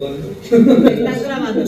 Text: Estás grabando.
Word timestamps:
Estás 0.00 1.22
grabando. 1.22 1.66